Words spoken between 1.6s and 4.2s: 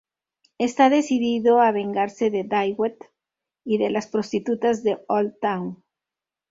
a vengarse de Dwight y de las